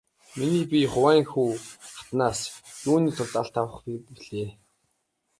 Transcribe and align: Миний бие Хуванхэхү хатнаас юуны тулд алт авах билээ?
Миний 0.37 0.65
бие 0.71 0.87
Хуванхэхү 0.91 1.43
хатнаас 1.95 2.39
юуны 2.89 3.09
тулд 3.15 3.35
алт 3.41 3.55
авах 3.61 3.79
билээ? 4.09 4.49